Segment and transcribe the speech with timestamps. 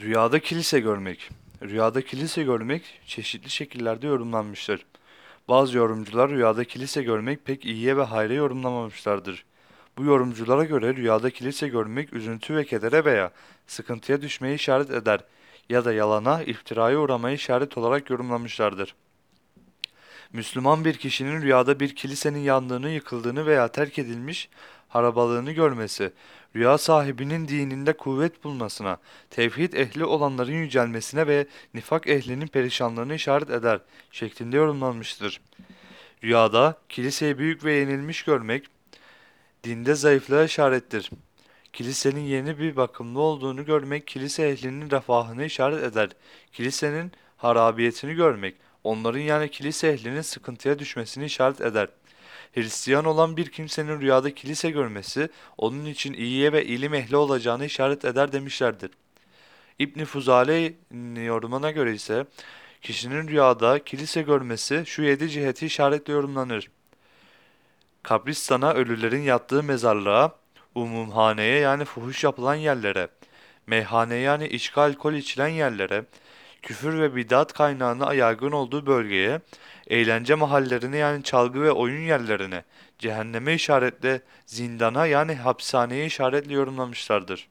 [0.00, 1.30] Rüyada kilise görmek.
[1.62, 4.86] Rüyada kilise görmek çeşitli şekillerde yorumlanmıştır.
[5.48, 9.44] Bazı yorumcular rüyada kilise görmek pek iyiye ve hayra yorumlamamışlardır.
[9.98, 13.30] Bu yorumculara göre rüyada kilise görmek üzüntü ve kedere veya
[13.66, 15.20] sıkıntıya düşmeye işaret eder
[15.68, 18.94] ya da yalana, iftiraya uğramaya işaret olarak yorumlamışlardır.
[20.32, 24.48] Müslüman bir kişinin rüyada bir kilisenin yandığını, yıkıldığını veya terk edilmiş
[24.88, 26.12] harabalığını görmesi,
[26.56, 28.96] rüya sahibinin dininde kuvvet bulmasına,
[29.30, 33.80] tevhid ehli olanların yücelmesine ve nifak ehlinin perişanlığını işaret eder
[34.10, 35.40] şeklinde yorumlanmıştır.
[36.24, 38.66] Rüyada kiliseyi büyük ve yenilmiş görmek,
[39.64, 41.10] dinde zayıflığa işarettir.
[41.72, 46.10] Kilisenin yeni bir bakımlı olduğunu görmek, kilise ehlinin refahını işaret eder.
[46.52, 51.88] Kilisenin harabiyetini görmek, onların yani kilise ehlinin sıkıntıya düşmesini işaret eder.
[52.56, 55.28] Hristiyan olan bir kimsenin rüyada kilise görmesi,
[55.58, 58.90] onun için iyiye ve ilim ehli olacağını işaret eder demişlerdir.
[59.78, 62.26] İbn Fuzale'nin yorumuna göre ise,
[62.82, 66.70] kişinin rüyada kilise görmesi şu yedi ciheti işaretle yorumlanır.
[68.02, 70.32] Kabristana ölülerin yattığı mezarlığa,
[70.74, 73.08] umumhaneye yani fuhuş yapılan yerlere,
[73.66, 76.04] meyhane yani içki alkol içilen yerlere,
[76.66, 79.40] küfür ve bidat kaynağına yaygın olduğu bölgeye,
[79.86, 82.64] eğlence mahallerine yani çalgı ve oyun yerlerine,
[82.98, 87.48] cehenneme işaretle zindana yani hapishaneye işaretle yorumlamışlardır.